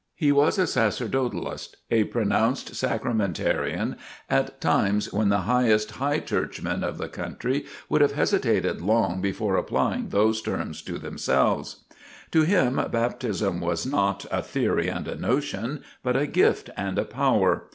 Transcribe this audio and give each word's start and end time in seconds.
He 0.15 0.31
was 0.31 0.57
a 0.57 0.63
"sacerdotalist," 0.65 1.75
a 1.91 2.05
pronounced 2.05 2.73
"sacramentarian" 2.73 3.97
at 4.31 4.59
times 4.59 5.13
when 5.13 5.29
the 5.29 5.41
highest 5.41 5.91
"High" 5.91 6.17
Churchmen 6.17 6.83
of 6.83 6.97
the 6.97 7.07
country 7.07 7.65
would 7.87 8.01
have 8.01 8.13
hesitated 8.13 8.81
long 8.81 9.21
before 9.21 9.57
applying 9.57 10.09
those 10.09 10.41
terms 10.41 10.81
to 10.85 10.97
themselves. 10.97 11.83
To 12.31 12.41
him 12.41 12.81
baptism 12.91 13.59
was, 13.61 13.85
not 13.85 14.25
"a 14.31 14.41
theory 14.41 14.87
and 14.87 15.07
a 15.07 15.13
notion," 15.15 15.83
but 16.01 16.15
"a 16.15 16.25
gift 16.25 16.71
and 16.75 16.97
a 16.97 17.05
power." 17.05 17.67